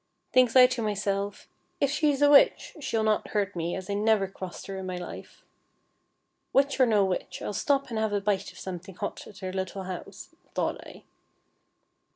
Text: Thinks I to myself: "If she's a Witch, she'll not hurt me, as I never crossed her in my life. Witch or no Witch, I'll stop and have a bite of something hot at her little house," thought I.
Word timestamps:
Thinks 0.33 0.55
I 0.55 0.65
to 0.65 0.81
myself: 0.81 1.47
"If 1.79 1.91
she's 1.91 2.23
a 2.23 2.31
Witch, 2.31 2.75
she'll 2.79 3.03
not 3.03 3.27
hurt 3.27 3.55
me, 3.55 3.75
as 3.75 3.87
I 3.87 3.93
never 3.93 4.27
crossed 4.27 4.65
her 4.65 4.75
in 4.79 4.87
my 4.87 4.97
life. 4.97 5.43
Witch 6.53 6.79
or 6.79 6.87
no 6.87 7.05
Witch, 7.05 7.39
I'll 7.39 7.53
stop 7.53 7.91
and 7.91 7.99
have 7.99 8.11
a 8.11 8.19
bite 8.19 8.51
of 8.51 8.57
something 8.57 8.95
hot 8.95 9.27
at 9.27 9.37
her 9.45 9.53
little 9.53 9.83
house," 9.83 10.29
thought 10.55 10.81
I. 10.87 11.03